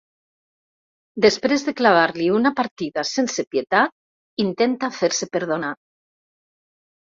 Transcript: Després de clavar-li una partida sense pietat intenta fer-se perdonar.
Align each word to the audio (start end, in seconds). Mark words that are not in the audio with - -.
Després 1.25 1.65
de 1.67 1.73
clavar-li 1.81 2.31
una 2.39 2.53
partida 2.61 3.05
sense 3.11 3.47
pietat 3.53 4.45
intenta 4.49 4.93
fer-se 4.99 5.33
perdonar. 5.39 5.75